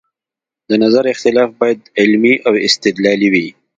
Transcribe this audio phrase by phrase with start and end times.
[0.69, 3.47] د نظر اختلاف باید علمي او استدلالي وي